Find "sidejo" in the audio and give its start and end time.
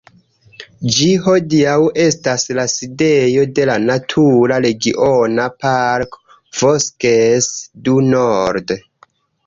2.77-3.45